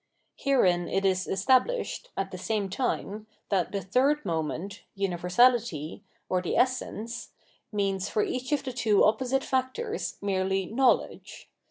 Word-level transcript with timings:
Herein 0.37 0.87
it 0.87 1.05
is 1.05 1.27
established, 1.27 2.09
at 2.17 2.31
the 2.31 2.37
same 2.39 2.71
time, 2.71 3.27
that 3.49 3.71
the 3.71 3.83
third 3.83 4.25
moment, 4.25 4.81
universality, 4.95 6.03
or 6.27 6.41
the 6.41 6.57
essence, 6.57 7.33
means 7.71 8.09
for 8.09 8.23
each 8.23 8.51
of 8.51 8.63
the 8.63 8.73
two 8.73 9.03
opposite 9.03 9.43
factors 9.43 10.17
merely 10.19 10.65
knowledge. 10.65 11.51